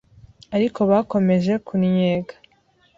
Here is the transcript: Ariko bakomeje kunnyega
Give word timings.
Ariko 0.55 0.79
bakomeje 0.91 1.53
kunnyega 1.67 2.33